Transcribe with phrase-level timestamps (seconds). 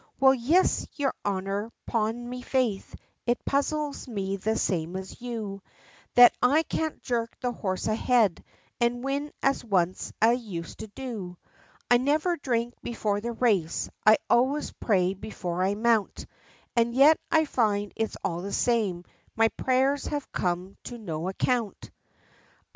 [0.19, 2.95] "Well, yis, yer honor, 'pon me faith,
[3.27, 5.61] it puzzles me the same as you,
[6.15, 8.43] That I can't jerk the horse ahead,
[8.79, 11.37] and win as once I used to do.
[11.91, 13.89] I never drink before the race.
[14.03, 16.25] I always pray before I mount:
[16.75, 19.05] And yet I find it's all the same;
[19.35, 21.91] my prayers have come to no account!"